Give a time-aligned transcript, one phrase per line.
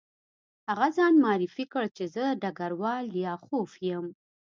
[0.69, 4.05] هغه ځان معرفي کړ چې زه ډګروال لیاخوف یم